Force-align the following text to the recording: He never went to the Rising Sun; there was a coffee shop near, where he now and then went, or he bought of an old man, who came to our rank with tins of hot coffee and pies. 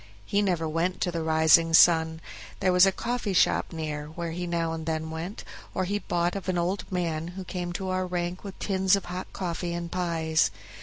He 0.25 0.41
never 0.41 0.67
went 0.67 0.99
to 1.01 1.11
the 1.11 1.21
Rising 1.21 1.75
Sun; 1.75 2.21
there 2.59 2.73
was 2.73 2.87
a 2.87 2.91
coffee 2.91 3.33
shop 3.33 3.71
near, 3.71 4.07
where 4.07 4.31
he 4.31 4.47
now 4.47 4.73
and 4.73 4.87
then 4.87 5.11
went, 5.11 5.43
or 5.75 5.83
he 5.85 5.99
bought 5.99 6.35
of 6.35 6.49
an 6.49 6.57
old 6.57 6.91
man, 6.91 7.27
who 7.37 7.43
came 7.43 7.71
to 7.73 7.89
our 7.89 8.07
rank 8.07 8.43
with 8.43 8.57
tins 8.57 8.95
of 8.95 9.05
hot 9.05 9.31
coffee 9.31 9.75
and 9.75 9.91
pies. 9.91 10.49